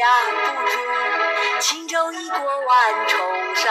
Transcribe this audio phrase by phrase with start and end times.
[0.00, 0.06] 压
[0.54, 0.78] 不住，
[1.60, 3.70] 轻舟已过万重山。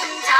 [0.00, 0.31] light.